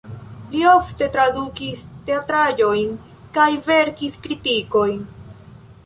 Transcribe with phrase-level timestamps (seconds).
[0.53, 2.97] Li ofte tradukis teatraĵojn
[3.39, 4.99] kaj verkis kritikojn.